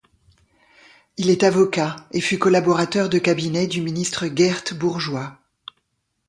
[1.17, 5.37] Il est avocat et fut collaborateur de cabinet du ministre Geert Bourgeois.